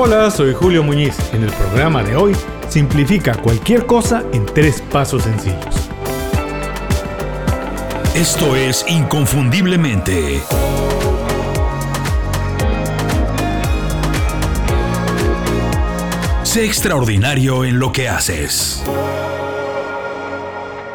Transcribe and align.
Hola, 0.00 0.30
soy 0.30 0.54
Julio 0.54 0.84
Muñiz. 0.84 1.16
En 1.32 1.42
el 1.42 1.50
programa 1.50 2.04
de 2.04 2.14
hoy, 2.14 2.32
simplifica 2.68 3.34
cualquier 3.34 3.84
cosa 3.84 4.22
en 4.32 4.46
tres 4.46 4.80
pasos 4.92 5.24
sencillos. 5.24 5.90
Esto 8.14 8.54
es 8.54 8.86
Inconfundiblemente. 8.88 10.40
Sé 16.44 16.64
extraordinario 16.64 17.64
en 17.64 17.80
lo 17.80 17.90
que 17.90 18.08
haces. 18.08 18.84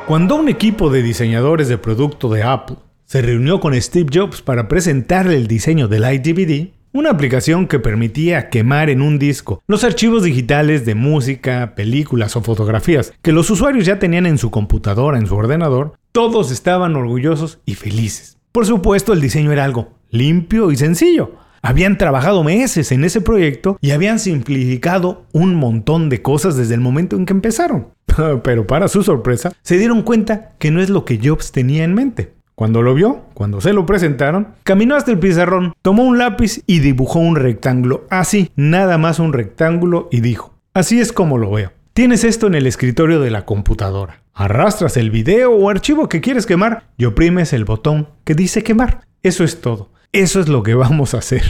Cuando 0.07 0.37
un 0.37 0.47
equipo 0.47 0.89
de 0.89 1.03
diseñadores 1.03 1.67
de 1.67 1.77
producto 1.77 2.29
de 2.29 2.43
Apple 2.43 2.77
se 3.03 3.21
reunió 3.21 3.59
con 3.59 3.79
Steve 3.81 4.09
Jobs 4.13 4.41
para 4.41 4.69
presentarle 4.69 5.35
el 5.35 5.47
diseño 5.47 5.89
del 5.89 6.03
iDVD, 6.03 6.82
una 6.93 7.09
aplicación 7.09 7.67
que 7.67 7.79
permitía 7.79 8.49
quemar 8.49 8.89
en 8.89 9.01
un 9.01 9.19
disco 9.19 9.61
los 9.67 9.83
archivos 9.83 10.23
digitales 10.23 10.85
de 10.85 10.95
música, 10.95 11.73
películas 11.75 12.35
o 12.35 12.41
fotografías 12.41 13.13
que 13.21 13.31
los 13.31 13.49
usuarios 13.49 13.85
ya 13.85 13.99
tenían 13.99 14.27
en 14.27 14.37
su 14.37 14.51
computadora, 14.51 15.17
en 15.17 15.25
su 15.25 15.35
ordenador, 15.35 15.95
todos 16.11 16.51
estaban 16.51 16.95
orgullosos 16.95 17.59
y 17.65 17.73
felices. 17.73 18.37
Por 18.51 18.67
supuesto, 18.67 19.13
el 19.13 19.21
diseño 19.21 19.51
era 19.51 19.65
algo 19.65 19.89
limpio 20.11 20.71
y 20.71 20.75
sencillo. 20.75 21.31
Habían 21.63 21.97
trabajado 21.97 22.43
meses 22.43 22.91
en 22.91 23.03
ese 23.03 23.21
proyecto 23.21 23.77
y 23.81 23.91
habían 23.91 24.19
simplificado 24.19 25.25
un 25.31 25.55
montón 25.55 26.09
de 26.09 26.21
cosas 26.21 26.55
desde 26.55 26.75
el 26.75 26.81
momento 26.81 27.15
en 27.15 27.25
que 27.25 27.33
empezaron. 27.33 27.87
Pero 28.43 28.67
para 28.67 28.87
su 28.87 29.01
sorpresa, 29.01 29.51
se 29.63 29.77
dieron 29.77 30.03
cuenta 30.03 30.51
que 30.59 30.69
no 30.69 30.81
es 30.81 30.89
lo 30.89 31.05
que 31.05 31.19
Jobs 31.23 31.51
tenía 31.51 31.83
en 31.83 31.95
mente. 31.95 32.33
Cuando 32.63 32.81
lo 32.81 32.93
vio, 32.93 33.25
cuando 33.33 33.59
se 33.59 33.73
lo 33.73 33.85
presentaron, 33.85 34.55
caminó 34.63 34.95
hasta 34.95 35.11
el 35.11 35.19
pizarrón, 35.19 35.73
tomó 35.81 36.03
un 36.03 36.17
lápiz 36.17 36.61
y 36.65 36.79
dibujó 36.79 37.19
un 37.19 37.35
rectángulo. 37.35 38.07
Así, 38.09 38.51
nada 38.55 38.97
más 38.97 39.19
un 39.19 39.33
rectángulo 39.33 40.07
y 40.13 40.21
dijo, 40.21 40.53
así 40.73 41.01
es 41.01 41.11
como 41.11 41.37
lo 41.37 41.51
veo. 41.51 41.73
Tienes 41.91 42.23
esto 42.23 42.47
en 42.47 42.55
el 42.55 42.65
escritorio 42.65 43.19
de 43.19 43.31
la 43.31 43.43
computadora. 43.43 44.21
Arrastras 44.33 44.95
el 44.95 45.11
video 45.11 45.51
o 45.51 45.69
archivo 45.69 46.07
que 46.07 46.21
quieres 46.21 46.45
quemar 46.45 46.85
y 46.95 47.03
oprimes 47.03 47.51
el 47.51 47.65
botón 47.65 48.07
que 48.23 48.33
dice 48.33 48.63
quemar. 48.63 49.01
Eso 49.23 49.43
es 49.43 49.59
todo. 49.59 49.89
Eso 50.13 50.39
es 50.39 50.47
lo 50.47 50.63
que 50.63 50.73
vamos 50.73 51.13
a 51.13 51.17
hacer. 51.17 51.43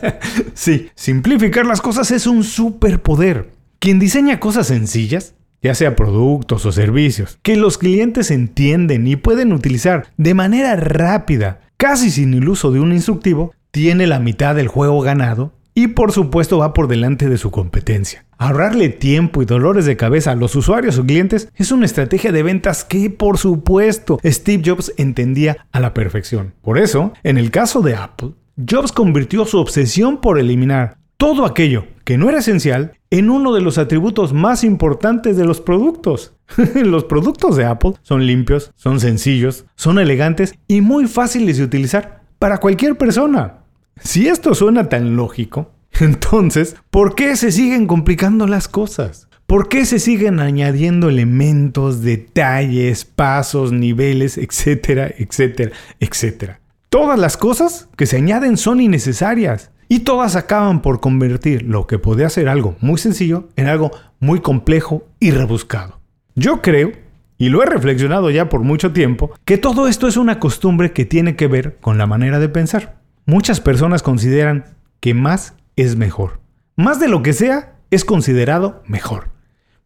sí, 0.54 0.90
simplificar 0.96 1.66
las 1.66 1.80
cosas 1.80 2.10
es 2.10 2.26
un 2.26 2.42
superpoder. 2.42 3.52
Quien 3.78 4.00
diseña 4.00 4.40
cosas 4.40 4.66
sencillas 4.66 5.36
ya 5.62 5.74
sea 5.74 5.96
productos 5.96 6.64
o 6.66 6.72
servicios, 6.72 7.38
que 7.42 7.56
los 7.56 7.78
clientes 7.78 8.30
entienden 8.30 9.06
y 9.06 9.16
pueden 9.16 9.52
utilizar 9.52 10.08
de 10.16 10.34
manera 10.34 10.76
rápida, 10.76 11.60
casi 11.76 12.10
sin 12.10 12.34
el 12.34 12.48
uso 12.48 12.70
de 12.70 12.80
un 12.80 12.92
instructivo, 12.92 13.52
tiene 13.70 14.06
la 14.06 14.20
mitad 14.20 14.54
del 14.54 14.68
juego 14.68 15.00
ganado 15.00 15.52
y 15.74 15.88
por 15.88 16.10
supuesto 16.10 16.58
va 16.58 16.74
por 16.74 16.88
delante 16.88 17.28
de 17.28 17.38
su 17.38 17.52
competencia. 17.52 18.24
Ahorrarle 18.36 18.88
tiempo 18.88 19.42
y 19.42 19.46
dolores 19.46 19.84
de 19.84 19.96
cabeza 19.96 20.32
a 20.32 20.34
los 20.36 20.56
usuarios 20.56 20.98
o 20.98 21.04
clientes 21.04 21.50
es 21.54 21.70
una 21.70 21.86
estrategia 21.86 22.32
de 22.32 22.42
ventas 22.42 22.84
que 22.84 23.10
por 23.10 23.38
supuesto 23.38 24.18
Steve 24.24 24.62
Jobs 24.64 24.92
entendía 24.96 25.66
a 25.70 25.80
la 25.80 25.94
perfección. 25.94 26.54
Por 26.62 26.78
eso, 26.78 27.12
en 27.22 27.38
el 27.38 27.50
caso 27.50 27.80
de 27.80 27.94
Apple, 27.94 28.30
Jobs 28.68 28.90
convirtió 28.90 29.44
su 29.44 29.58
obsesión 29.58 30.20
por 30.20 30.38
eliminar 30.38 30.98
todo 31.16 31.44
aquello 31.44 31.86
que 32.02 32.18
no 32.18 32.28
era 32.28 32.38
esencial 32.38 32.97
en 33.10 33.30
uno 33.30 33.54
de 33.54 33.60
los 33.60 33.78
atributos 33.78 34.32
más 34.32 34.64
importantes 34.64 35.36
de 35.36 35.44
los 35.44 35.60
productos. 35.60 36.34
los 36.74 37.04
productos 37.04 37.56
de 37.56 37.64
Apple 37.64 37.94
son 38.02 38.26
limpios, 38.26 38.72
son 38.76 39.00
sencillos, 39.00 39.66
son 39.76 39.98
elegantes 39.98 40.54
y 40.66 40.80
muy 40.80 41.06
fáciles 41.06 41.58
de 41.58 41.64
utilizar 41.64 42.22
para 42.38 42.58
cualquier 42.58 42.96
persona. 42.96 43.60
Si 44.00 44.28
esto 44.28 44.54
suena 44.54 44.88
tan 44.88 45.16
lógico, 45.16 45.72
entonces, 46.00 46.76
¿por 46.90 47.14
qué 47.14 47.36
se 47.36 47.52
siguen 47.52 47.86
complicando 47.86 48.46
las 48.46 48.68
cosas? 48.68 49.28
¿Por 49.46 49.70
qué 49.70 49.86
se 49.86 49.98
siguen 49.98 50.40
añadiendo 50.40 51.08
elementos, 51.08 52.02
detalles, 52.02 53.06
pasos, 53.06 53.72
niveles, 53.72 54.36
etcétera, 54.36 55.10
etcétera, 55.16 55.72
etcétera? 56.00 56.60
Todas 56.90 57.18
las 57.18 57.38
cosas 57.38 57.88
que 57.96 58.04
se 58.04 58.16
añaden 58.16 58.58
son 58.58 58.80
innecesarias. 58.80 59.70
Y 59.88 60.00
todas 60.00 60.36
acaban 60.36 60.82
por 60.82 61.00
convertir 61.00 61.62
lo 61.62 61.86
que 61.86 61.98
podía 61.98 62.28
ser 62.28 62.48
algo 62.48 62.76
muy 62.80 62.98
sencillo 62.98 63.48
en 63.56 63.68
algo 63.68 63.90
muy 64.20 64.40
complejo 64.40 65.06
y 65.18 65.30
rebuscado. 65.30 65.98
Yo 66.34 66.60
creo, 66.60 66.92
y 67.38 67.48
lo 67.48 67.62
he 67.62 67.66
reflexionado 67.66 68.30
ya 68.30 68.50
por 68.50 68.60
mucho 68.60 68.92
tiempo, 68.92 69.32
que 69.46 69.56
todo 69.56 69.88
esto 69.88 70.06
es 70.06 70.16
una 70.16 70.38
costumbre 70.38 70.92
que 70.92 71.06
tiene 71.06 71.36
que 71.36 71.46
ver 71.46 71.78
con 71.80 71.96
la 71.96 72.06
manera 72.06 72.38
de 72.38 72.50
pensar. 72.50 73.00
Muchas 73.24 73.60
personas 73.60 74.02
consideran 74.02 74.66
que 75.00 75.14
más 75.14 75.54
es 75.76 75.96
mejor. 75.96 76.40
Más 76.76 77.00
de 77.00 77.08
lo 77.08 77.22
que 77.22 77.32
sea 77.32 77.76
es 77.90 78.04
considerado 78.04 78.82
mejor. 78.86 79.30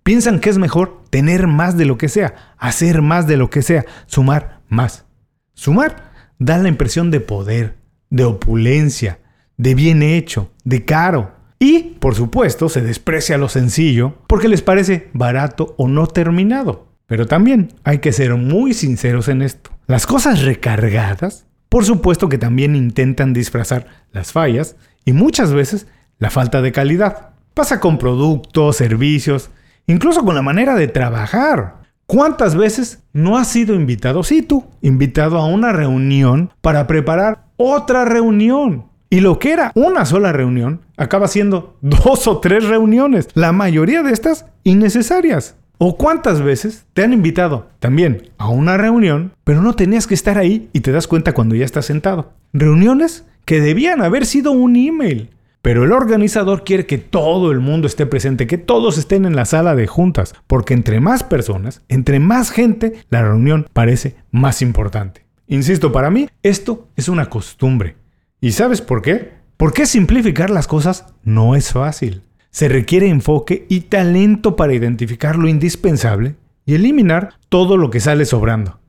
Piensan 0.02 0.40
que 0.40 0.50
es 0.50 0.58
mejor 0.58 1.04
tener 1.10 1.46
más 1.46 1.76
de 1.76 1.84
lo 1.84 1.96
que 1.96 2.08
sea, 2.08 2.54
hacer 2.58 3.02
más 3.02 3.28
de 3.28 3.36
lo 3.36 3.50
que 3.50 3.62
sea, 3.62 3.84
sumar 4.06 4.62
más. 4.68 5.04
Sumar 5.54 6.10
da 6.40 6.58
la 6.58 6.68
impresión 6.68 7.12
de 7.12 7.20
poder, 7.20 7.76
de 8.10 8.24
opulencia, 8.24 9.20
de 9.56 9.74
bien 9.74 10.02
hecho, 10.02 10.50
de 10.64 10.84
caro. 10.84 11.32
Y, 11.58 11.96
por 12.00 12.14
supuesto, 12.14 12.68
se 12.68 12.82
desprecia 12.82 13.38
lo 13.38 13.48
sencillo 13.48 14.18
porque 14.26 14.48
les 14.48 14.62
parece 14.62 15.10
barato 15.12 15.74
o 15.78 15.86
no 15.86 16.06
terminado. 16.06 16.88
Pero 17.06 17.26
también 17.26 17.72
hay 17.84 17.98
que 17.98 18.12
ser 18.12 18.34
muy 18.34 18.74
sinceros 18.74 19.28
en 19.28 19.42
esto. 19.42 19.70
Las 19.86 20.06
cosas 20.06 20.42
recargadas, 20.42 21.46
por 21.68 21.84
supuesto 21.84 22.28
que 22.28 22.38
también 22.38 22.74
intentan 22.74 23.32
disfrazar 23.32 23.86
las 24.12 24.32
fallas 24.32 24.76
y 25.04 25.12
muchas 25.12 25.52
veces 25.52 25.86
la 26.18 26.30
falta 26.30 26.62
de 26.62 26.72
calidad. 26.72 27.30
Pasa 27.54 27.80
con 27.80 27.98
productos, 27.98 28.76
servicios, 28.76 29.50
incluso 29.86 30.24
con 30.24 30.34
la 30.34 30.42
manera 30.42 30.74
de 30.74 30.88
trabajar. 30.88 31.82
¿Cuántas 32.06 32.56
veces 32.56 33.02
no 33.12 33.38
has 33.38 33.48
sido 33.48 33.74
invitado, 33.74 34.22
sí 34.22 34.42
tú, 34.42 34.64
invitado 34.80 35.38
a 35.38 35.46
una 35.46 35.72
reunión 35.72 36.50
para 36.60 36.86
preparar 36.86 37.44
otra 37.56 38.04
reunión? 38.04 38.86
Y 39.12 39.20
lo 39.20 39.38
que 39.38 39.52
era 39.52 39.72
una 39.74 40.06
sola 40.06 40.32
reunión 40.32 40.80
acaba 40.96 41.28
siendo 41.28 41.76
dos 41.82 42.26
o 42.26 42.38
tres 42.38 42.66
reuniones, 42.66 43.28
la 43.34 43.52
mayoría 43.52 44.02
de 44.02 44.10
estas 44.10 44.46
innecesarias. 44.64 45.54
¿O 45.76 45.98
cuántas 45.98 46.40
veces 46.40 46.86
te 46.94 47.02
han 47.02 47.12
invitado 47.12 47.68
también 47.78 48.30
a 48.38 48.48
una 48.48 48.78
reunión, 48.78 49.34
pero 49.44 49.60
no 49.60 49.74
tenías 49.74 50.06
que 50.06 50.14
estar 50.14 50.38
ahí 50.38 50.70
y 50.72 50.80
te 50.80 50.92
das 50.92 51.08
cuenta 51.08 51.34
cuando 51.34 51.54
ya 51.54 51.66
estás 51.66 51.84
sentado? 51.84 52.32
Reuniones 52.54 53.26
que 53.44 53.60
debían 53.60 54.00
haber 54.00 54.24
sido 54.24 54.52
un 54.52 54.76
email, 54.76 55.28
pero 55.60 55.84
el 55.84 55.92
organizador 55.92 56.64
quiere 56.64 56.86
que 56.86 56.96
todo 56.96 57.52
el 57.52 57.60
mundo 57.60 57.88
esté 57.88 58.06
presente, 58.06 58.46
que 58.46 58.56
todos 58.56 58.96
estén 58.96 59.26
en 59.26 59.36
la 59.36 59.44
sala 59.44 59.74
de 59.74 59.88
juntas, 59.88 60.34
porque 60.46 60.72
entre 60.72 61.00
más 61.00 61.22
personas, 61.22 61.82
entre 61.90 62.18
más 62.18 62.50
gente, 62.50 62.94
la 63.10 63.20
reunión 63.20 63.66
parece 63.74 64.16
más 64.30 64.62
importante. 64.62 65.26
Insisto, 65.48 65.92
para 65.92 66.10
mí 66.10 66.30
esto 66.42 66.88
es 66.96 67.10
una 67.10 67.28
costumbre. 67.28 67.96
¿Y 68.44 68.50
sabes 68.50 68.80
por 68.80 69.02
qué? 69.02 69.34
Porque 69.56 69.86
simplificar 69.86 70.50
las 70.50 70.66
cosas 70.66 71.06
no 71.22 71.54
es 71.54 71.70
fácil. 71.70 72.22
Se 72.50 72.68
requiere 72.68 73.08
enfoque 73.08 73.66
y 73.68 73.82
talento 73.82 74.56
para 74.56 74.74
identificar 74.74 75.36
lo 75.36 75.46
indispensable 75.46 76.34
y 76.66 76.74
eliminar 76.74 77.34
todo 77.48 77.76
lo 77.76 77.90
que 77.90 78.00
sale 78.00 78.24
sobrando. 78.24 78.80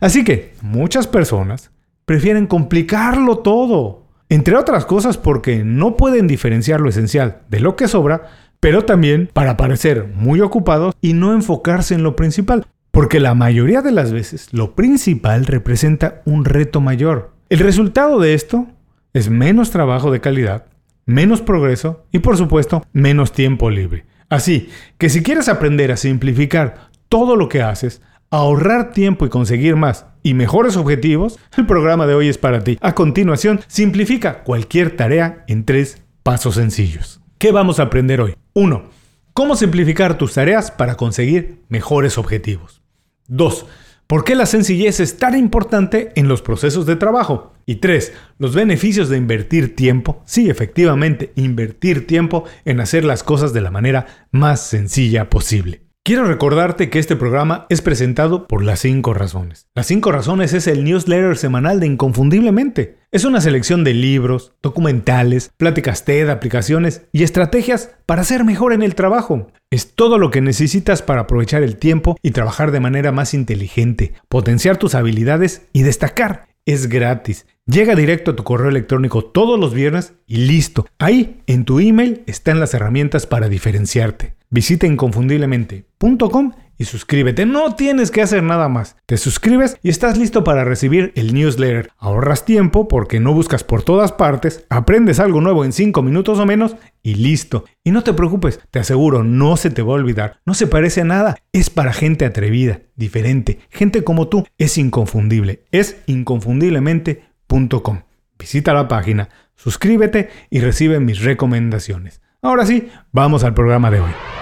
Así 0.00 0.22
que 0.22 0.54
muchas 0.62 1.08
personas 1.08 1.72
prefieren 2.04 2.46
complicarlo 2.46 3.38
todo. 3.38 4.06
Entre 4.28 4.54
otras 4.54 4.86
cosas 4.86 5.18
porque 5.18 5.64
no 5.64 5.96
pueden 5.96 6.28
diferenciar 6.28 6.80
lo 6.80 6.88
esencial 6.88 7.42
de 7.48 7.58
lo 7.58 7.74
que 7.74 7.88
sobra, 7.88 8.28
pero 8.60 8.84
también 8.84 9.28
para 9.32 9.56
parecer 9.56 10.06
muy 10.14 10.40
ocupados 10.40 10.94
y 11.00 11.14
no 11.14 11.34
enfocarse 11.34 11.96
en 11.96 12.04
lo 12.04 12.14
principal. 12.14 12.64
Porque 12.92 13.18
la 13.18 13.34
mayoría 13.34 13.82
de 13.82 13.90
las 13.90 14.12
veces 14.12 14.52
lo 14.52 14.76
principal 14.76 15.46
representa 15.46 16.22
un 16.26 16.44
reto 16.44 16.80
mayor. 16.80 17.32
El 17.48 17.58
resultado 17.58 18.20
de 18.20 18.34
esto 18.34 18.68
es 19.12 19.30
menos 19.30 19.70
trabajo 19.70 20.10
de 20.10 20.20
calidad, 20.20 20.66
menos 21.06 21.40
progreso 21.40 22.06
y 22.12 22.20
por 22.20 22.36
supuesto 22.36 22.84
menos 22.92 23.32
tiempo 23.32 23.70
libre. 23.70 24.06
Así 24.28 24.70
que 24.98 25.08
si 25.08 25.22
quieres 25.22 25.48
aprender 25.48 25.90
a 25.90 25.96
simplificar 25.96 26.90
todo 27.08 27.36
lo 27.36 27.48
que 27.48 27.62
haces, 27.62 28.00
ahorrar 28.30 28.92
tiempo 28.92 29.26
y 29.26 29.28
conseguir 29.28 29.76
más 29.76 30.06
y 30.22 30.34
mejores 30.34 30.76
objetivos, 30.76 31.38
el 31.56 31.66
programa 31.66 32.06
de 32.06 32.14
hoy 32.14 32.28
es 32.28 32.38
para 32.38 32.62
ti. 32.62 32.78
A 32.80 32.94
continuación, 32.94 33.60
simplifica 33.66 34.44
cualquier 34.44 34.96
tarea 34.96 35.44
en 35.48 35.64
tres 35.64 36.02
pasos 36.22 36.54
sencillos. 36.54 37.20
¿Qué 37.38 37.52
vamos 37.52 37.80
a 37.80 37.84
aprender 37.84 38.20
hoy? 38.20 38.36
1. 38.54 38.84
Cómo 39.32 39.56
simplificar 39.56 40.18
tus 40.18 40.34
tareas 40.34 40.70
para 40.70 40.96
conseguir 40.96 41.62
mejores 41.68 42.18
objetivos. 42.18 42.82
2. 43.28 43.66
¿Por 44.10 44.24
qué 44.24 44.34
la 44.34 44.44
sencillez 44.44 44.98
es 44.98 45.18
tan 45.18 45.38
importante 45.38 46.10
en 46.16 46.26
los 46.26 46.42
procesos 46.42 46.84
de 46.84 46.96
trabajo? 46.96 47.52
Y 47.64 47.76
tres, 47.76 48.12
los 48.38 48.56
beneficios 48.56 49.08
de 49.08 49.16
invertir 49.16 49.76
tiempo, 49.76 50.20
sí, 50.26 50.50
efectivamente, 50.50 51.32
invertir 51.36 52.08
tiempo 52.08 52.42
en 52.64 52.80
hacer 52.80 53.04
las 53.04 53.22
cosas 53.22 53.52
de 53.52 53.60
la 53.60 53.70
manera 53.70 54.26
más 54.32 54.66
sencilla 54.66 55.30
posible. 55.30 55.82
Quiero 56.02 56.24
recordarte 56.24 56.90
que 56.90 56.98
este 56.98 57.14
programa 57.14 57.66
es 57.68 57.82
presentado 57.82 58.48
por 58.48 58.64
Las 58.64 58.80
5 58.80 59.14
Razones. 59.14 59.68
Las 59.76 59.86
5 59.86 60.10
Razones 60.10 60.54
es 60.54 60.66
el 60.66 60.82
newsletter 60.82 61.36
semanal 61.36 61.78
de 61.78 61.86
Inconfundiblemente. 61.86 62.96
Es 63.12 63.24
una 63.24 63.40
selección 63.40 63.82
de 63.82 63.92
libros, 63.92 64.52
documentales, 64.62 65.50
pláticas 65.56 66.04
TED, 66.04 66.28
aplicaciones 66.28 67.02
y 67.10 67.24
estrategias 67.24 67.90
para 68.06 68.22
ser 68.22 68.44
mejor 68.44 68.72
en 68.72 68.82
el 68.82 68.94
trabajo. 68.94 69.48
Es 69.68 69.96
todo 69.96 70.16
lo 70.16 70.30
que 70.30 70.40
necesitas 70.40 71.02
para 71.02 71.22
aprovechar 71.22 71.64
el 71.64 71.76
tiempo 71.76 72.16
y 72.22 72.30
trabajar 72.30 72.70
de 72.70 72.78
manera 72.78 73.10
más 73.10 73.34
inteligente, 73.34 74.12
potenciar 74.28 74.76
tus 74.76 74.94
habilidades 74.94 75.62
y 75.72 75.82
destacar. 75.82 76.46
Es 76.66 76.88
gratis. 76.88 77.46
Llega 77.66 77.96
directo 77.96 78.30
a 78.30 78.36
tu 78.36 78.44
correo 78.44 78.68
electrónico 78.68 79.24
todos 79.24 79.58
los 79.58 79.74
viernes 79.74 80.12
y 80.28 80.46
listo. 80.46 80.86
Ahí, 81.00 81.42
en 81.48 81.64
tu 81.64 81.80
email, 81.80 82.22
están 82.26 82.60
las 82.60 82.74
herramientas 82.74 83.26
para 83.26 83.48
diferenciarte. 83.48 84.34
Visita 84.50 84.86
inconfundiblemente.com 84.86 86.52
y 86.80 86.86
suscríbete. 86.86 87.44
No 87.44 87.74
tienes 87.74 88.10
que 88.10 88.22
hacer 88.22 88.42
nada 88.42 88.70
más. 88.70 88.96
Te 89.04 89.18
suscribes 89.18 89.76
y 89.82 89.90
estás 89.90 90.16
listo 90.16 90.44
para 90.44 90.64
recibir 90.64 91.12
el 91.14 91.34
newsletter. 91.34 91.90
Ahorras 91.98 92.46
tiempo 92.46 92.88
porque 92.88 93.20
no 93.20 93.34
buscas 93.34 93.64
por 93.64 93.82
todas 93.82 94.12
partes, 94.12 94.64
aprendes 94.70 95.20
algo 95.20 95.42
nuevo 95.42 95.66
en 95.66 95.74
5 95.74 96.00
minutos 96.00 96.38
o 96.38 96.46
menos 96.46 96.76
y 97.02 97.16
listo. 97.16 97.66
Y 97.84 97.90
no 97.90 98.02
te 98.02 98.14
preocupes, 98.14 98.60
te 98.70 98.78
aseguro, 98.78 99.22
no 99.22 99.58
se 99.58 99.68
te 99.68 99.82
va 99.82 99.92
a 99.92 99.96
olvidar. 99.96 100.40
No 100.46 100.54
se 100.54 100.66
parece 100.66 101.02
a 101.02 101.04
nada. 101.04 101.36
Es 101.52 101.68
para 101.68 101.92
gente 101.92 102.24
atrevida, 102.24 102.80
diferente. 102.96 103.58
Gente 103.68 104.02
como 104.02 104.28
tú. 104.28 104.46
Es 104.56 104.78
inconfundible. 104.78 105.64
Es 105.72 105.98
inconfundiblemente.com. 106.06 108.00
Visita 108.38 108.72
la 108.72 108.88
página, 108.88 109.28
suscríbete 109.54 110.30
y 110.48 110.60
recibe 110.60 110.98
mis 110.98 111.20
recomendaciones. 111.20 112.22
Ahora 112.40 112.64
sí, 112.64 112.88
vamos 113.12 113.44
al 113.44 113.52
programa 113.52 113.90
de 113.90 114.00
hoy. 114.00 114.39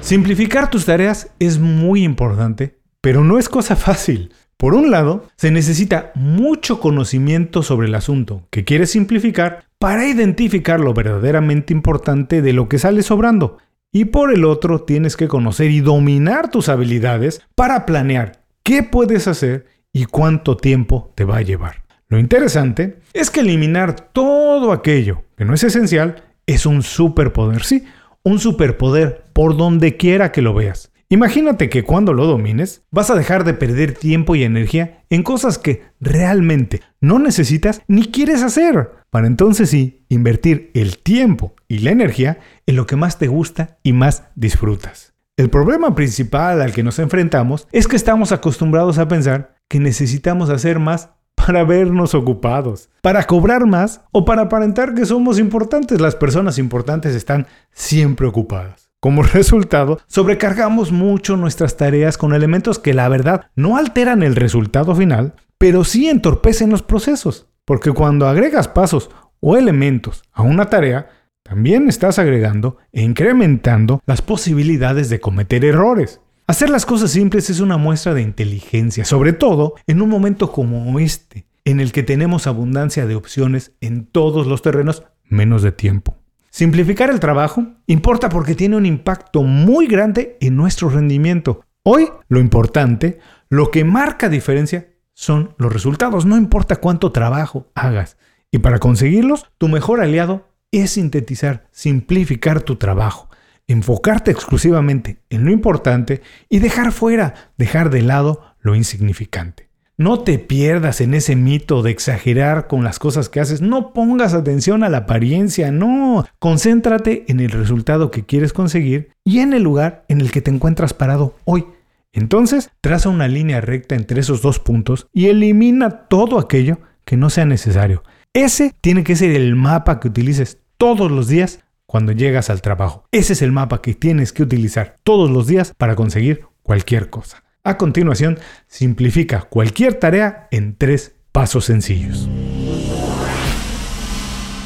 Simplificar 0.00 0.70
tus 0.70 0.86
tareas 0.86 1.30
es 1.38 1.58
muy 1.58 2.02
importante, 2.04 2.78
pero 3.00 3.22
no 3.22 3.38
es 3.38 3.48
cosa 3.48 3.76
fácil. 3.76 4.32
Por 4.56 4.74
un 4.74 4.90
lado, 4.90 5.28
se 5.36 5.50
necesita 5.50 6.10
mucho 6.14 6.80
conocimiento 6.80 7.62
sobre 7.62 7.86
el 7.86 7.94
asunto 7.94 8.46
que 8.50 8.64
quieres 8.64 8.90
simplificar 8.90 9.64
para 9.78 10.06
identificar 10.06 10.80
lo 10.80 10.94
verdaderamente 10.94 11.72
importante 11.72 12.42
de 12.42 12.52
lo 12.52 12.68
que 12.68 12.78
sale 12.78 13.02
sobrando. 13.02 13.58
Y 13.92 14.06
por 14.06 14.32
el 14.32 14.44
otro, 14.44 14.82
tienes 14.82 15.16
que 15.16 15.28
conocer 15.28 15.70
y 15.70 15.80
dominar 15.80 16.50
tus 16.50 16.68
habilidades 16.68 17.42
para 17.54 17.86
planear 17.86 18.42
qué 18.62 18.82
puedes 18.82 19.28
hacer 19.28 19.66
y 19.92 20.04
cuánto 20.06 20.56
tiempo 20.56 21.12
te 21.14 21.24
va 21.24 21.38
a 21.38 21.42
llevar. 21.42 21.84
Lo 22.08 22.18
interesante 22.18 22.98
es 23.12 23.30
que 23.30 23.40
eliminar 23.40 23.94
todo 24.12 24.72
aquello 24.72 25.24
que 25.36 25.44
no 25.44 25.54
es 25.54 25.62
esencial 25.62 26.24
es 26.46 26.66
un 26.66 26.82
superpoder, 26.82 27.62
sí, 27.62 27.84
un 28.22 28.38
superpoder 28.38 29.24
por 29.32 29.56
donde 29.56 29.96
quiera 29.96 30.32
que 30.32 30.42
lo 30.42 30.54
veas. 30.54 30.90
Imagínate 31.12 31.68
que 31.68 31.82
cuando 31.82 32.12
lo 32.12 32.26
domines 32.26 32.82
vas 32.92 33.10
a 33.10 33.16
dejar 33.16 33.42
de 33.42 33.54
perder 33.54 33.94
tiempo 33.94 34.36
y 34.36 34.44
energía 34.44 35.02
en 35.10 35.24
cosas 35.24 35.58
que 35.58 35.82
realmente 35.98 36.82
no 37.00 37.18
necesitas 37.18 37.82
ni 37.88 38.04
quieres 38.04 38.44
hacer, 38.44 38.90
para 39.10 39.26
entonces 39.26 39.70
sí 39.70 40.04
invertir 40.08 40.70
el 40.74 40.98
tiempo 40.98 41.56
y 41.66 41.78
la 41.78 41.90
energía 41.90 42.38
en 42.66 42.76
lo 42.76 42.86
que 42.86 42.94
más 42.94 43.18
te 43.18 43.26
gusta 43.26 43.78
y 43.82 43.92
más 43.92 44.22
disfrutas. 44.36 45.12
El 45.36 45.50
problema 45.50 45.96
principal 45.96 46.62
al 46.62 46.72
que 46.72 46.84
nos 46.84 47.00
enfrentamos 47.00 47.66
es 47.72 47.88
que 47.88 47.96
estamos 47.96 48.30
acostumbrados 48.30 48.98
a 48.98 49.08
pensar 49.08 49.56
que 49.68 49.80
necesitamos 49.80 50.48
hacer 50.48 50.78
más 50.78 51.10
para 51.50 51.64
vernos 51.64 52.14
ocupados, 52.14 52.90
para 53.02 53.24
cobrar 53.24 53.66
más 53.66 54.02
o 54.12 54.24
para 54.24 54.42
aparentar 54.42 54.94
que 54.94 55.04
somos 55.04 55.40
importantes. 55.40 56.00
Las 56.00 56.14
personas 56.14 56.58
importantes 56.58 57.12
están 57.16 57.48
siempre 57.72 58.28
ocupadas. 58.28 58.92
Como 59.00 59.22
resultado, 59.34 59.98
sobrecargamos 60.06 60.92
mucho 60.92 61.36
nuestras 61.36 61.76
tareas 61.76 62.16
con 62.18 62.34
elementos 62.34 62.78
que 62.78 62.94
la 62.94 63.08
verdad 63.08 63.46
no 63.56 63.76
alteran 63.76 64.22
el 64.22 64.36
resultado 64.36 64.94
final, 64.94 65.34
pero 65.58 65.82
sí 65.82 66.08
entorpecen 66.08 66.70
los 66.70 66.84
procesos. 66.84 67.48
Porque 67.64 67.90
cuando 67.90 68.28
agregas 68.28 68.68
pasos 68.68 69.10
o 69.40 69.56
elementos 69.56 70.22
a 70.32 70.42
una 70.42 70.66
tarea, 70.66 71.08
también 71.42 71.88
estás 71.88 72.20
agregando 72.20 72.76
e 72.92 73.02
incrementando 73.02 74.00
las 74.06 74.22
posibilidades 74.22 75.10
de 75.10 75.18
cometer 75.18 75.64
errores. 75.64 76.20
Hacer 76.50 76.68
las 76.68 76.84
cosas 76.84 77.12
simples 77.12 77.48
es 77.48 77.60
una 77.60 77.76
muestra 77.76 78.12
de 78.12 78.22
inteligencia, 78.22 79.04
sobre 79.04 79.32
todo 79.32 79.74
en 79.86 80.02
un 80.02 80.08
momento 80.08 80.50
como 80.50 80.98
este, 80.98 81.46
en 81.64 81.78
el 81.78 81.92
que 81.92 82.02
tenemos 82.02 82.48
abundancia 82.48 83.06
de 83.06 83.14
opciones 83.14 83.70
en 83.80 84.04
todos 84.04 84.48
los 84.48 84.60
terrenos, 84.60 85.04
menos 85.28 85.62
de 85.62 85.70
tiempo. 85.70 86.18
Simplificar 86.50 87.08
el 87.08 87.20
trabajo 87.20 87.66
importa 87.86 88.28
porque 88.30 88.56
tiene 88.56 88.74
un 88.74 88.84
impacto 88.84 89.44
muy 89.44 89.86
grande 89.86 90.38
en 90.40 90.56
nuestro 90.56 90.88
rendimiento. 90.88 91.60
Hoy 91.84 92.08
lo 92.26 92.40
importante, 92.40 93.20
lo 93.48 93.70
que 93.70 93.84
marca 93.84 94.28
diferencia, 94.28 94.88
son 95.14 95.54
los 95.56 95.72
resultados, 95.72 96.26
no 96.26 96.36
importa 96.36 96.80
cuánto 96.80 97.12
trabajo 97.12 97.70
hagas. 97.76 98.16
Y 98.50 98.58
para 98.58 98.80
conseguirlos, 98.80 99.46
tu 99.56 99.68
mejor 99.68 100.00
aliado 100.00 100.48
es 100.72 100.90
sintetizar, 100.90 101.68
simplificar 101.70 102.60
tu 102.60 102.74
trabajo 102.74 103.29
enfocarte 103.72 104.30
exclusivamente 104.30 105.18
en 105.30 105.44
lo 105.44 105.50
importante 105.50 106.22
y 106.48 106.58
dejar 106.58 106.92
fuera, 106.92 107.52
dejar 107.56 107.90
de 107.90 108.02
lado 108.02 108.42
lo 108.60 108.74
insignificante. 108.74 109.70
No 109.96 110.20
te 110.20 110.38
pierdas 110.38 111.02
en 111.02 111.12
ese 111.12 111.36
mito 111.36 111.82
de 111.82 111.90
exagerar 111.90 112.68
con 112.68 112.84
las 112.84 112.98
cosas 112.98 113.28
que 113.28 113.38
haces. 113.38 113.60
No 113.60 113.92
pongas 113.92 114.32
atención 114.32 114.82
a 114.82 114.88
la 114.88 114.98
apariencia, 114.98 115.70
no. 115.72 116.24
Concéntrate 116.38 117.26
en 117.28 117.38
el 117.38 117.50
resultado 117.50 118.10
que 118.10 118.24
quieres 118.24 118.54
conseguir 118.54 119.10
y 119.24 119.40
en 119.40 119.52
el 119.52 119.62
lugar 119.62 120.06
en 120.08 120.22
el 120.22 120.30
que 120.30 120.40
te 120.40 120.50
encuentras 120.50 120.94
parado 120.94 121.36
hoy. 121.44 121.66
Entonces, 122.14 122.70
traza 122.80 123.10
una 123.10 123.28
línea 123.28 123.60
recta 123.60 123.94
entre 123.94 124.20
esos 124.20 124.40
dos 124.40 124.58
puntos 124.58 125.06
y 125.12 125.26
elimina 125.26 126.08
todo 126.08 126.38
aquello 126.38 126.78
que 127.04 127.18
no 127.18 127.28
sea 127.28 127.44
necesario. 127.44 128.02
Ese 128.32 128.74
tiene 128.80 129.04
que 129.04 129.16
ser 129.16 129.32
el 129.32 129.54
mapa 129.54 130.00
que 130.00 130.08
utilices 130.08 130.58
todos 130.78 131.10
los 131.10 131.28
días 131.28 131.60
cuando 131.90 132.12
llegas 132.12 132.50
al 132.50 132.62
trabajo. 132.62 133.08
Ese 133.10 133.32
es 133.32 133.42
el 133.42 133.50
mapa 133.50 133.82
que 133.82 133.94
tienes 133.94 134.32
que 134.32 134.44
utilizar 134.44 134.94
todos 135.02 135.28
los 135.28 135.48
días 135.48 135.74
para 135.76 135.96
conseguir 135.96 136.42
cualquier 136.62 137.10
cosa. 137.10 137.42
A 137.64 137.78
continuación, 137.78 138.38
simplifica 138.68 139.40
cualquier 139.50 139.94
tarea 139.94 140.46
en 140.52 140.76
tres 140.76 141.16
pasos 141.32 141.64
sencillos. 141.64 142.28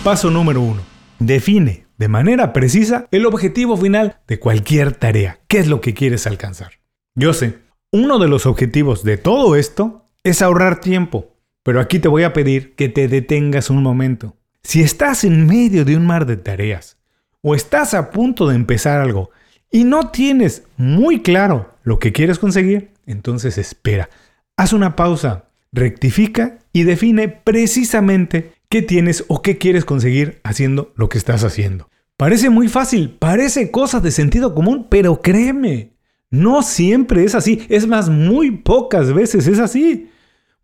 Paso 0.05 0.31
número 0.31 0.61
1. 0.61 0.83
Define 1.19 1.87
de 1.97 2.09
manera 2.09 2.53
precisa 2.53 3.09
el 3.11 3.25
objetivo 3.25 3.79
final 3.79 4.19
de 4.29 4.39
cualquier 4.39 4.93
tarea. 4.93 5.41
¿Qué 5.49 5.61
es 5.61 5.67
lo 5.67 5.81
que 5.81 5.95
quieres 5.95 6.27
alcanzar? 6.27 6.73
Yo 7.15 7.33
sé, 7.33 7.61
uno 7.91 8.19
de 8.19 8.29
los 8.29 8.45
objetivos 8.45 9.03
de 9.03 9.17
todo 9.17 9.57
esto 9.57 10.11
es 10.25 10.43
ahorrar 10.43 10.79
tiempo, 10.79 11.39
pero 11.63 11.81
aquí 11.81 12.01
te 12.01 12.09
voy 12.09 12.25
a 12.25 12.35
pedir 12.35 12.75
que 12.75 12.91
te 12.91 13.09
detengas 13.09 13.71
un 13.71 13.83
momento. 13.83 14.37
Si 14.63 14.83
estás 14.83 15.25
en 15.25 15.47
medio 15.47 15.87
de 15.87 15.97
un 15.97 16.05
mar 16.05 16.27
de 16.27 16.37
tareas 16.37 16.99
o 17.45 17.55
estás 17.55 17.93
a 17.93 18.11
punto 18.11 18.49
de 18.49 18.57
empezar 18.57 19.03
algo 19.03 19.31
y 19.71 19.85
no 19.85 20.11
tienes 20.11 20.65
muy 20.79 21.21
claro 21.21 21.75
lo 21.83 21.99
que 21.99 22.11
quieres 22.11 22.39
conseguir, 22.39 22.91
entonces 23.07 23.59
espera. 23.59 24.09
Haz 24.57 24.73
una 24.73 24.97
pausa, 24.97 25.45
rectifica 25.71 26.59
y 26.73 26.85
define 26.85 27.29
precisamente 27.29 28.53
qué 28.71 28.81
tienes 28.81 29.25
o 29.29 29.43
qué 29.43 29.59
quieres 29.59 29.85
conseguir 29.85 30.41
haciendo 30.43 30.93
lo 30.97 31.11
que 31.11 31.19
estás 31.19 31.45
haciendo. 31.45 31.91
Parece 32.17 32.49
muy 32.49 32.69
fácil, 32.69 33.11
parece 33.19 33.71
cosa 33.71 34.01
de 34.01 34.11
sentido 34.11 34.55
común, 34.55 34.87
pero 34.89 35.21
créeme, 35.21 35.93
no 36.31 36.63
siempre 36.63 37.25
es 37.25 37.35
así. 37.35 37.67
Es 37.69 37.87
más, 37.87 38.09
muy 38.09 38.53
pocas 38.53 39.13
veces 39.13 39.47
es 39.49 39.59
así. 39.59 40.11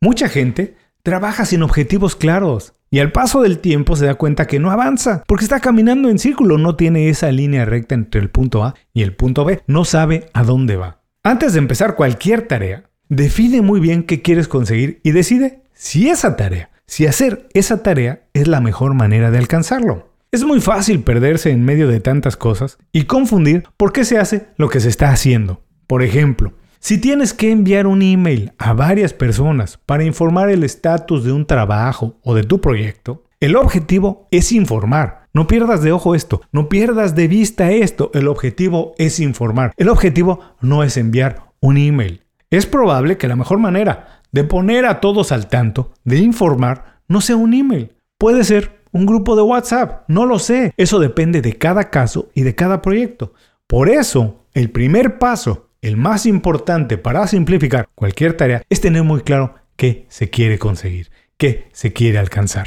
Mucha 0.01 0.31
gente 0.31 0.77
trabaja 1.03 1.45
sin 1.45 1.63
objetivos 1.63 2.17
claros. 2.17 2.73
Y 2.93 2.99
al 2.99 3.13
paso 3.13 3.43
del 3.43 3.61
tiempo 3.61 3.95
se 3.95 4.07
da 4.07 4.17
cuenta 4.17 4.49
que 4.49 4.59
no 4.59 4.73
avanza, 4.73 5.23
porque 5.29 5.45
está 5.45 5.61
caminando 5.61 6.09
en 6.09 6.19
círculo, 6.19 6.59
no 6.59 6.75
tiene 6.75 7.09
esa 7.09 7.31
línea 7.31 7.65
recta 7.65 7.95
entre 7.95 8.21
el 8.21 8.31
punto 8.31 8.65
A 8.65 8.75
y 8.93 9.03
el 9.03 9.15
punto 9.15 9.45
B, 9.45 9.63
no 9.69 9.85
sabe 9.85 10.27
a 10.33 10.43
dónde 10.43 10.75
va. 10.75 11.01
Antes 11.23 11.53
de 11.53 11.61
empezar 11.61 11.95
cualquier 11.95 12.49
tarea, 12.49 12.91
define 13.09 13.63
muy 13.63 13.79
bien 13.79 14.03
qué 14.03 14.23
quieres 14.23 14.49
conseguir 14.49 15.01
y 15.05 15.13
decide 15.13 15.63
si 15.73 16.09
esa 16.09 16.35
tarea, 16.35 16.71
si 16.85 17.07
hacer 17.07 17.47
esa 17.55 17.85
tarea 17.85 18.25
es 18.35 18.49
la 18.49 18.61
mejor 18.61 18.95
manera 18.95 19.31
de 19.31 19.39
alcanzarlo. 19.39 20.09
Es 20.33 20.43
muy 20.43 20.61
fácil 20.61 21.05
perderse 21.05 21.51
en 21.51 21.65
medio 21.65 21.87
de 21.87 22.01
tantas 22.01 22.37
cosas 22.37 22.79
y 22.93 23.05
confundir 23.05 23.69
por 23.77 23.93
qué 23.93 24.05
se 24.05 24.19
hace 24.19 24.47
lo 24.57 24.69
que 24.69 24.81
se 24.81 24.89
está 24.89 25.11
haciendo. 25.11 25.63
Por 25.87 26.03
ejemplo, 26.03 26.55
si 26.83 26.97
tienes 26.97 27.35
que 27.35 27.51
enviar 27.51 27.87
un 27.87 28.01
email 28.01 28.53
a 28.57 28.73
varias 28.73 29.13
personas 29.13 29.79
para 29.85 30.03
informar 30.03 30.49
el 30.49 30.65
estatus 30.65 31.25
de 31.25 31.31
un 31.31 31.45
trabajo 31.45 32.17
o 32.25 32.35
de 32.35 32.43
tu 32.43 32.63
proyecto, 32.63 33.23
el 33.39 33.57
objetivo 33.57 34.27
es 34.31 34.51
informar. 34.51 35.27
No 35.35 35.47
pierdas 35.47 35.83
de 35.83 35.93
ojo 35.93 36.15
esto, 36.15 36.41
no 36.53 36.71
pierdas 36.71 37.15
de 37.15 37.29
vista 37.29 37.71
esto. 37.71 38.11
El 38.15 38.29
objetivo 38.29 38.95
es 38.97 39.21
informar. 39.21 39.75
El 39.77 39.91
objetivo 39.91 40.41
no 40.63 40.83
es 40.83 40.97
enviar 40.97 41.53
un 41.61 41.77
email. 41.77 42.23
Es 42.49 42.65
probable 42.65 43.19
que 43.19 43.29
la 43.29 43.37
mejor 43.37 43.59
manera 43.59 44.23
de 44.33 44.45
poner 44.45 44.87
a 44.87 45.01
todos 45.01 45.33
al 45.33 45.49
tanto, 45.49 45.93
de 46.05 46.19
informar, 46.19 47.01
no 47.09 47.21
sea 47.21 47.37
un 47.37 47.53
email. 47.53 47.93
Puede 48.17 48.43
ser 48.43 48.81
un 48.91 49.05
grupo 49.05 49.37
de 49.37 49.43
WhatsApp, 49.43 50.05
no 50.09 50.25
lo 50.25 50.39
sé. 50.39 50.73
Eso 50.79 50.99
depende 50.99 51.43
de 51.43 51.59
cada 51.59 51.91
caso 51.91 52.31
y 52.35 52.43
de 52.43 52.55
cada 52.55 52.81
proyecto. 52.81 53.35
Por 53.67 53.91
eso, 53.91 54.47
el 54.55 54.71
primer 54.71 55.19
paso 55.19 55.70
el 55.83 55.97
más 55.97 56.27
importante 56.27 56.99
para 56.99 57.27
simplificar 57.27 57.89
cualquier 57.95 58.37
tarea 58.37 58.63
es 58.69 58.81
tener 58.81 59.03
muy 59.03 59.23
claro 59.23 59.55
qué 59.77 60.07
se 60.09 60.31
quiere 60.31 60.59
conseguir. 60.59 61.11
qué 61.39 61.69
se 61.73 61.95
quiere 61.95 62.19
alcanzar. 62.19 62.67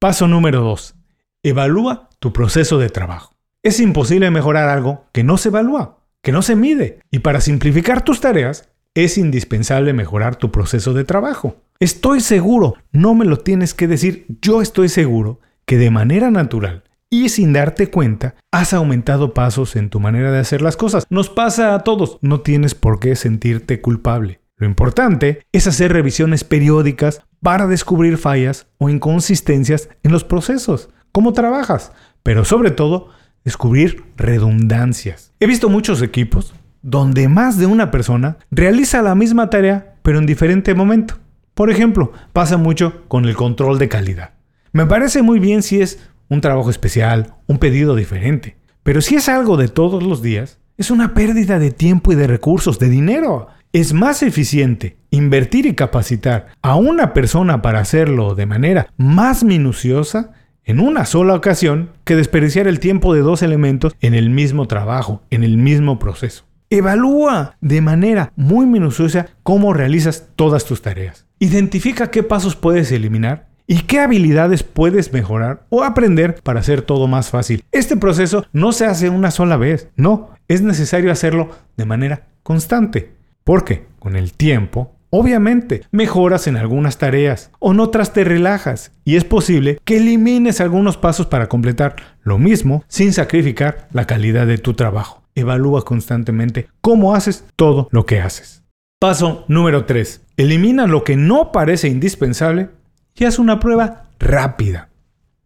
Paso 0.00 0.26
número 0.26 0.62
2. 0.62 0.96
Evalúa 1.44 2.10
tu 2.18 2.32
proceso 2.32 2.78
de 2.78 2.90
trabajo. 2.90 3.36
Es 3.62 3.78
imposible 3.78 4.30
mejorar 4.32 4.68
algo 4.68 5.06
que 5.12 5.22
no 5.22 5.38
se 5.38 5.50
evalúa, 5.50 6.00
que 6.20 6.32
no 6.32 6.42
se 6.42 6.56
mide. 6.56 6.98
Y 7.12 7.20
para 7.20 7.40
simplificar 7.40 8.02
tus 8.02 8.20
tareas, 8.20 8.68
es 8.94 9.16
indispensable 9.16 9.92
mejorar 9.92 10.34
tu 10.34 10.50
proceso 10.50 10.92
de 10.92 11.04
trabajo. 11.04 11.56
Estoy 11.78 12.20
seguro, 12.20 12.74
no 12.90 13.14
me 13.14 13.26
lo 13.26 13.38
tienes 13.38 13.74
que 13.74 13.86
decir, 13.86 14.26
yo 14.40 14.60
estoy 14.60 14.88
seguro 14.88 15.40
que 15.66 15.78
de 15.78 15.90
manera 15.90 16.30
natural 16.30 16.82
y 17.22 17.28
sin 17.28 17.52
darte 17.52 17.90
cuenta, 17.90 18.34
has 18.50 18.72
aumentado 18.72 19.34
pasos 19.34 19.76
en 19.76 19.90
tu 19.90 20.00
manera 20.00 20.32
de 20.32 20.40
hacer 20.40 20.62
las 20.62 20.76
cosas. 20.76 21.06
Nos 21.10 21.30
pasa 21.30 21.74
a 21.74 21.80
todos, 21.80 22.18
no 22.22 22.40
tienes 22.40 22.74
por 22.74 22.98
qué 22.98 23.14
sentirte 23.14 23.80
culpable. 23.80 24.40
Lo 24.56 24.66
importante 24.66 25.46
es 25.52 25.66
hacer 25.66 25.92
revisiones 25.92 26.44
periódicas 26.44 27.22
para 27.40 27.66
descubrir 27.66 28.18
fallas 28.18 28.66
o 28.78 28.88
inconsistencias 28.88 29.88
en 30.02 30.12
los 30.12 30.24
procesos, 30.24 30.90
cómo 31.12 31.32
trabajas, 31.32 31.92
pero 32.22 32.44
sobre 32.44 32.70
todo 32.70 33.10
descubrir 33.44 34.04
redundancias. 34.16 35.32
He 35.40 35.46
visto 35.46 35.68
muchos 35.68 36.02
equipos 36.02 36.54
donde 36.82 37.28
más 37.28 37.58
de 37.58 37.66
una 37.66 37.90
persona 37.90 38.38
realiza 38.50 39.02
la 39.02 39.14
misma 39.14 39.50
tarea 39.50 39.94
pero 40.02 40.18
en 40.18 40.26
diferente 40.26 40.74
momento. 40.74 41.16
Por 41.54 41.70
ejemplo, 41.70 42.12
pasa 42.32 42.58
mucho 42.58 43.08
con 43.08 43.24
el 43.24 43.34
control 43.34 43.78
de 43.78 43.88
calidad. 43.88 44.34
Me 44.72 44.86
parece 44.86 45.22
muy 45.22 45.38
bien 45.38 45.62
si 45.62 45.80
es 45.80 45.98
un 46.28 46.40
trabajo 46.40 46.70
especial, 46.70 47.34
un 47.46 47.58
pedido 47.58 47.94
diferente, 47.94 48.56
pero 48.82 49.00
si 49.00 49.16
es 49.16 49.28
algo 49.28 49.56
de 49.56 49.68
todos 49.68 50.02
los 50.02 50.22
días, 50.22 50.58
es 50.76 50.90
una 50.90 51.14
pérdida 51.14 51.58
de 51.58 51.70
tiempo 51.70 52.12
y 52.12 52.16
de 52.16 52.26
recursos, 52.26 52.78
de 52.78 52.88
dinero. 52.88 53.48
Es 53.72 53.92
más 53.92 54.22
eficiente 54.22 54.98
invertir 55.10 55.66
y 55.66 55.74
capacitar 55.74 56.48
a 56.62 56.76
una 56.76 57.12
persona 57.12 57.62
para 57.62 57.80
hacerlo 57.80 58.34
de 58.34 58.46
manera 58.46 58.88
más 58.96 59.42
minuciosa 59.42 60.32
en 60.64 60.80
una 60.80 61.06
sola 61.06 61.34
ocasión 61.34 61.90
que 62.04 62.16
desperdiciar 62.16 62.66
el 62.66 62.78
tiempo 62.78 63.14
de 63.14 63.20
dos 63.20 63.42
elementos 63.42 63.94
en 64.00 64.14
el 64.14 64.30
mismo 64.30 64.66
trabajo, 64.66 65.22
en 65.30 65.44
el 65.44 65.56
mismo 65.56 65.98
proceso. 65.98 66.44
Evalúa 66.70 67.56
de 67.60 67.80
manera 67.80 68.32
muy 68.36 68.66
minuciosa 68.66 69.28
cómo 69.42 69.72
realizas 69.72 70.28
todas 70.36 70.64
tus 70.64 70.82
tareas. 70.82 71.26
Identifica 71.38 72.10
qué 72.10 72.22
pasos 72.22 72.56
puedes 72.56 72.90
eliminar 72.92 73.48
y 73.66 73.82
qué 73.82 74.00
habilidades 74.00 74.62
puedes 74.62 75.12
mejorar 75.12 75.64
o 75.68 75.84
aprender 75.84 76.40
para 76.42 76.60
hacer 76.60 76.82
todo 76.82 77.06
más 77.06 77.30
fácil. 77.30 77.64
Este 77.72 77.96
proceso 77.96 78.46
no 78.52 78.72
se 78.72 78.86
hace 78.86 79.08
una 79.08 79.30
sola 79.30 79.56
vez, 79.56 79.88
no, 79.96 80.30
es 80.48 80.62
necesario 80.62 81.10
hacerlo 81.10 81.50
de 81.76 81.84
manera 81.84 82.26
constante, 82.42 83.12
porque 83.44 83.86
con 83.98 84.16
el 84.16 84.32
tiempo 84.32 84.94
Obviamente, 85.16 85.82
mejoras 85.92 86.48
en 86.48 86.56
algunas 86.56 86.98
tareas, 86.98 87.52
o 87.60 87.70
en 87.70 87.78
otras 87.78 88.12
te 88.12 88.24
relajas, 88.24 88.90
y 89.04 89.14
es 89.14 89.22
posible 89.22 89.78
que 89.84 89.98
elimines 89.98 90.60
algunos 90.60 90.96
pasos 90.96 91.26
para 91.26 91.48
completar 91.48 91.94
lo 92.24 92.36
mismo 92.36 92.82
sin 92.88 93.12
sacrificar 93.12 93.86
la 93.92 94.08
calidad 94.08 94.48
de 94.48 94.58
tu 94.58 94.74
trabajo. 94.74 95.22
Evalúa 95.36 95.84
constantemente 95.84 96.66
cómo 96.80 97.14
haces 97.14 97.44
todo 97.54 97.86
lo 97.92 98.06
que 98.06 98.18
haces. 98.20 98.64
Paso 98.98 99.44
número 99.46 99.84
3. 99.84 100.20
Elimina 100.36 100.88
lo 100.88 101.04
que 101.04 101.14
no 101.14 101.52
parece 101.52 101.86
indispensable 101.86 102.70
y 103.16 103.24
haz 103.24 103.38
una 103.38 103.60
prueba 103.60 104.04
rápida. 104.18 104.88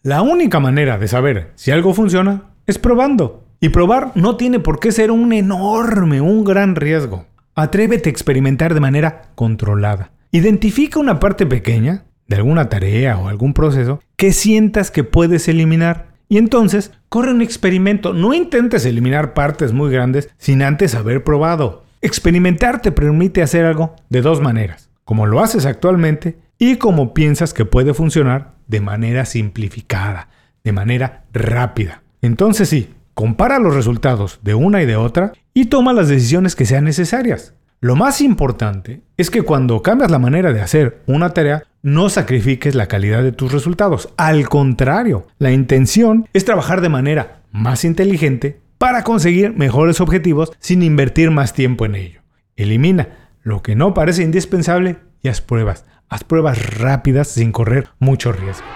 La 0.02 0.22
única 0.22 0.60
manera 0.60 0.98
de 0.98 1.08
saber 1.08 1.52
si 1.54 1.70
algo 1.70 1.92
funciona 1.92 2.44
es 2.66 2.78
probando. 2.78 3.44
Y 3.60 3.70
probar 3.70 4.12
no 4.14 4.36
tiene 4.36 4.60
por 4.60 4.78
qué 4.78 4.92
ser 4.92 5.10
un 5.10 5.32
enorme, 5.32 6.20
un 6.20 6.44
gran 6.44 6.76
riesgo. 6.76 7.26
Atrévete 7.56 8.08
a 8.08 8.12
experimentar 8.12 8.72
de 8.72 8.80
manera 8.80 9.30
controlada. 9.34 10.12
Identifica 10.30 11.00
una 11.00 11.18
parte 11.18 11.44
pequeña 11.44 12.04
de 12.28 12.36
alguna 12.36 12.68
tarea 12.68 13.18
o 13.18 13.28
algún 13.28 13.54
proceso 13.54 14.00
que 14.16 14.32
sientas 14.32 14.92
que 14.92 15.02
puedes 15.02 15.48
eliminar. 15.48 16.06
Y 16.28 16.38
entonces, 16.38 16.92
corre 17.08 17.32
un 17.32 17.42
experimento. 17.42 18.12
No 18.12 18.32
intentes 18.32 18.84
eliminar 18.84 19.34
partes 19.34 19.72
muy 19.72 19.90
grandes 19.90 20.30
sin 20.38 20.62
antes 20.62 20.94
haber 20.94 21.24
probado. 21.24 21.84
Experimentar 22.00 22.80
te 22.80 22.92
permite 22.92 23.42
hacer 23.42 23.64
algo 23.64 23.96
de 24.08 24.22
dos 24.22 24.40
maneras. 24.40 24.88
Como 25.04 25.26
lo 25.26 25.40
haces 25.40 25.66
actualmente 25.66 26.38
y 26.58 26.76
como 26.76 27.14
piensas 27.14 27.54
que 27.54 27.64
puede 27.64 27.94
funcionar 27.94 28.54
de 28.66 28.80
manera 28.80 29.24
simplificada, 29.24 30.28
de 30.64 30.72
manera 30.72 31.24
rápida. 31.32 32.02
Entonces 32.20 32.68
sí, 32.68 32.94
compara 33.14 33.58
los 33.58 33.74
resultados 33.74 34.40
de 34.42 34.54
una 34.54 34.82
y 34.82 34.86
de 34.86 34.96
otra 34.96 35.32
y 35.54 35.66
toma 35.66 35.92
las 35.92 36.08
decisiones 36.08 36.56
que 36.56 36.66
sean 36.66 36.84
necesarias. 36.84 37.54
Lo 37.80 37.94
más 37.94 38.20
importante 38.20 39.02
es 39.16 39.30
que 39.30 39.42
cuando 39.42 39.82
cambias 39.82 40.10
la 40.10 40.18
manera 40.18 40.52
de 40.52 40.60
hacer 40.60 41.02
una 41.06 41.30
tarea, 41.30 41.62
no 41.82 42.08
sacrifiques 42.08 42.74
la 42.74 42.88
calidad 42.88 43.22
de 43.22 43.30
tus 43.30 43.52
resultados. 43.52 44.08
Al 44.16 44.48
contrario, 44.48 45.28
la 45.38 45.52
intención 45.52 46.28
es 46.32 46.44
trabajar 46.44 46.80
de 46.80 46.88
manera 46.88 47.42
más 47.52 47.84
inteligente 47.84 48.60
para 48.78 49.04
conseguir 49.04 49.54
mejores 49.56 50.00
objetivos 50.00 50.52
sin 50.58 50.82
invertir 50.82 51.30
más 51.30 51.52
tiempo 51.52 51.86
en 51.86 51.94
ello. 51.94 52.20
Elimina 52.56 53.08
lo 53.42 53.62
que 53.62 53.76
no 53.76 53.94
parece 53.94 54.24
indispensable 54.24 54.96
y 55.22 55.28
haz 55.28 55.40
pruebas. 55.40 55.84
Haz 56.08 56.24
pruebas 56.24 56.78
rápidas 56.78 57.28
sin 57.28 57.52
correr 57.52 57.88
mucho 57.98 58.32
riesgo. 58.32 58.66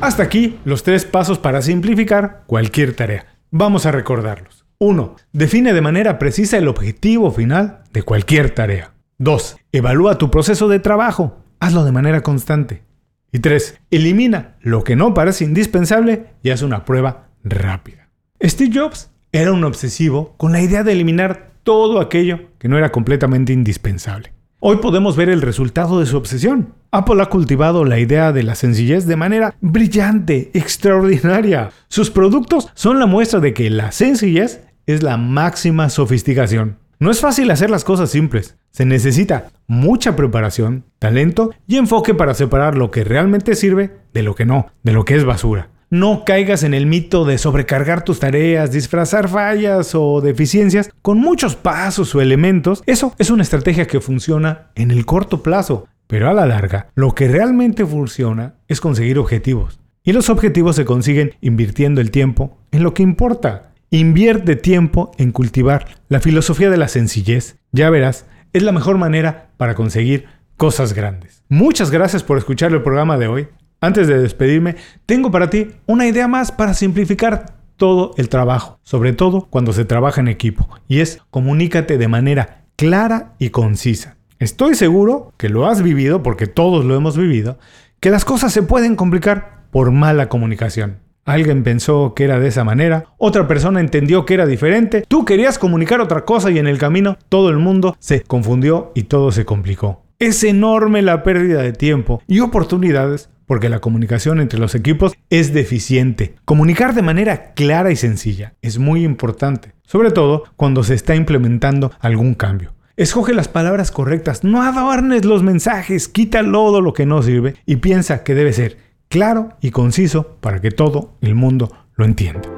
Hasta 0.00 0.22
aquí 0.22 0.58
los 0.64 0.82
tres 0.82 1.04
pasos 1.04 1.38
para 1.38 1.62
simplificar 1.62 2.44
cualquier 2.46 2.94
tarea. 2.94 3.26
Vamos 3.50 3.86
a 3.86 3.90
recordarlos. 3.90 4.64
1. 4.78 5.16
Define 5.32 5.72
de 5.72 5.80
manera 5.80 6.18
precisa 6.20 6.56
el 6.56 6.68
objetivo 6.68 7.32
final 7.32 7.82
de 7.92 8.02
cualquier 8.02 8.54
tarea. 8.54 8.92
2. 9.18 9.56
Evalúa 9.72 10.18
tu 10.18 10.30
proceso 10.30 10.68
de 10.68 10.78
trabajo. 10.78 11.38
Hazlo 11.58 11.84
de 11.84 11.90
manera 11.90 12.20
constante. 12.22 12.84
Y 13.32 13.40
3. 13.40 13.80
Elimina 13.90 14.56
lo 14.60 14.84
que 14.84 14.94
no 14.94 15.14
parece 15.14 15.44
indispensable 15.44 16.26
y 16.44 16.50
haz 16.50 16.62
una 16.62 16.84
prueba 16.84 17.30
rápida. 17.42 18.08
Steve 18.40 18.70
Jobs 18.72 19.10
era 19.32 19.52
un 19.52 19.64
obsesivo 19.64 20.34
con 20.36 20.52
la 20.52 20.60
idea 20.60 20.84
de 20.84 20.92
eliminar 20.92 21.54
todo 21.64 22.00
aquello 22.00 22.50
que 22.58 22.68
no 22.68 22.78
era 22.78 22.92
completamente 22.92 23.52
indispensable. 23.52 24.32
Hoy 24.60 24.78
podemos 24.78 25.14
ver 25.14 25.28
el 25.28 25.40
resultado 25.40 26.00
de 26.00 26.06
su 26.06 26.16
obsesión. 26.16 26.74
Apple 26.90 27.22
ha 27.22 27.26
cultivado 27.26 27.84
la 27.84 28.00
idea 28.00 28.32
de 28.32 28.42
la 28.42 28.56
sencillez 28.56 29.06
de 29.06 29.14
manera 29.14 29.54
brillante, 29.60 30.50
extraordinaria. 30.52 31.70
Sus 31.86 32.10
productos 32.10 32.68
son 32.74 32.98
la 32.98 33.06
muestra 33.06 33.38
de 33.38 33.54
que 33.54 33.70
la 33.70 33.92
sencillez 33.92 34.64
es 34.86 35.04
la 35.04 35.16
máxima 35.16 35.88
sofisticación. 35.90 36.76
No 36.98 37.12
es 37.12 37.20
fácil 37.20 37.52
hacer 37.52 37.70
las 37.70 37.84
cosas 37.84 38.10
simples. 38.10 38.56
Se 38.72 38.84
necesita 38.84 39.52
mucha 39.68 40.16
preparación, 40.16 40.82
talento 40.98 41.52
y 41.68 41.76
enfoque 41.76 42.12
para 42.14 42.34
separar 42.34 42.76
lo 42.76 42.90
que 42.90 43.04
realmente 43.04 43.54
sirve 43.54 43.92
de 44.12 44.24
lo 44.24 44.34
que 44.34 44.44
no, 44.44 44.72
de 44.82 44.90
lo 44.90 45.04
que 45.04 45.14
es 45.14 45.24
basura. 45.24 45.70
No 45.90 46.24
caigas 46.26 46.64
en 46.64 46.74
el 46.74 46.84
mito 46.84 47.24
de 47.24 47.38
sobrecargar 47.38 48.04
tus 48.04 48.20
tareas, 48.20 48.72
disfrazar 48.72 49.26
fallas 49.26 49.94
o 49.94 50.20
deficiencias 50.20 50.90
con 51.00 51.18
muchos 51.18 51.56
pasos 51.56 52.14
o 52.14 52.20
elementos. 52.20 52.82
Eso 52.84 53.14
es 53.16 53.30
una 53.30 53.42
estrategia 53.42 53.86
que 53.86 54.02
funciona 54.02 54.70
en 54.74 54.90
el 54.90 55.06
corto 55.06 55.42
plazo, 55.42 55.88
pero 56.06 56.28
a 56.28 56.34
la 56.34 56.44
larga 56.44 56.88
lo 56.94 57.14
que 57.14 57.28
realmente 57.28 57.86
funciona 57.86 58.56
es 58.68 58.82
conseguir 58.82 59.18
objetivos. 59.18 59.80
Y 60.04 60.12
los 60.12 60.28
objetivos 60.28 60.76
se 60.76 60.84
consiguen 60.84 61.32
invirtiendo 61.40 62.02
el 62.02 62.10
tiempo 62.10 62.58
en 62.70 62.82
lo 62.82 62.92
que 62.92 63.02
importa. 63.02 63.72
Invierte 63.88 64.56
tiempo 64.56 65.12
en 65.16 65.32
cultivar 65.32 65.86
la 66.10 66.20
filosofía 66.20 66.68
de 66.68 66.76
la 66.76 66.88
sencillez. 66.88 67.56
Ya 67.72 67.88
verás, 67.88 68.26
es 68.52 68.62
la 68.62 68.72
mejor 68.72 68.98
manera 68.98 69.52
para 69.56 69.74
conseguir 69.74 70.26
cosas 70.58 70.92
grandes. 70.92 71.44
Muchas 71.48 71.90
gracias 71.90 72.22
por 72.22 72.36
escuchar 72.36 72.72
el 72.72 72.82
programa 72.82 73.16
de 73.16 73.28
hoy. 73.28 73.48
Antes 73.80 74.08
de 74.08 74.18
despedirme, 74.18 74.74
tengo 75.06 75.30
para 75.30 75.50
ti 75.50 75.68
una 75.86 76.08
idea 76.08 76.26
más 76.26 76.50
para 76.50 76.74
simplificar 76.74 77.54
todo 77.76 78.12
el 78.16 78.28
trabajo, 78.28 78.80
sobre 78.82 79.12
todo 79.12 79.46
cuando 79.50 79.72
se 79.72 79.84
trabaja 79.84 80.20
en 80.20 80.26
equipo, 80.26 80.68
y 80.88 80.98
es 80.98 81.22
comunícate 81.30 81.96
de 81.96 82.08
manera 82.08 82.64
clara 82.74 83.34
y 83.38 83.50
concisa. 83.50 84.16
Estoy 84.40 84.74
seguro 84.74 85.32
que 85.36 85.48
lo 85.48 85.68
has 85.68 85.82
vivido, 85.82 86.24
porque 86.24 86.48
todos 86.48 86.84
lo 86.84 86.96
hemos 86.96 87.16
vivido, 87.16 87.58
que 88.00 88.10
las 88.10 88.24
cosas 88.24 88.52
se 88.52 88.64
pueden 88.64 88.96
complicar 88.96 89.66
por 89.70 89.92
mala 89.92 90.28
comunicación. 90.28 90.98
Alguien 91.24 91.62
pensó 91.62 92.14
que 92.14 92.24
era 92.24 92.40
de 92.40 92.48
esa 92.48 92.64
manera, 92.64 93.04
otra 93.16 93.46
persona 93.46 93.78
entendió 93.78 94.26
que 94.26 94.34
era 94.34 94.46
diferente, 94.46 95.04
tú 95.06 95.24
querías 95.24 95.56
comunicar 95.56 96.00
otra 96.00 96.24
cosa 96.24 96.50
y 96.50 96.58
en 96.58 96.66
el 96.66 96.78
camino 96.78 97.16
todo 97.28 97.50
el 97.50 97.58
mundo 97.58 97.96
se 98.00 98.22
confundió 98.22 98.90
y 98.96 99.04
todo 99.04 99.30
se 99.30 99.44
complicó. 99.44 100.02
Es 100.18 100.42
enorme 100.42 101.00
la 101.00 101.22
pérdida 101.22 101.62
de 101.62 101.72
tiempo 101.72 102.22
y 102.26 102.40
oportunidades 102.40 103.30
porque 103.48 103.68
la 103.68 103.80
comunicación 103.80 104.40
entre 104.40 104.60
los 104.60 104.76
equipos 104.76 105.14
es 105.30 105.52
deficiente. 105.52 106.36
Comunicar 106.44 106.94
de 106.94 107.02
manera 107.02 107.54
clara 107.54 107.90
y 107.90 107.96
sencilla 107.96 108.54
es 108.62 108.78
muy 108.78 109.04
importante, 109.04 109.72
sobre 109.82 110.12
todo 110.12 110.44
cuando 110.54 110.84
se 110.84 110.94
está 110.94 111.16
implementando 111.16 111.90
algún 111.98 112.34
cambio. 112.34 112.74
Escoge 112.96 113.32
las 113.32 113.48
palabras 113.48 113.90
correctas, 113.90 114.44
no 114.44 114.62
adornes 114.62 115.24
los 115.24 115.42
mensajes, 115.42 116.08
quita 116.08 116.42
todo 116.42 116.80
lo 116.80 116.92
que 116.92 117.06
no 117.06 117.22
sirve 117.22 117.54
y 117.64 117.76
piensa 117.76 118.22
que 118.22 118.34
debe 118.34 118.52
ser 118.52 118.76
claro 119.08 119.50
y 119.60 119.70
conciso 119.70 120.36
para 120.40 120.60
que 120.60 120.70
todo 120.70 121.16
el 121.22 121.34
mundo 121.34 121.72
lo 121.96 122.04
entienda. 122.04 122.57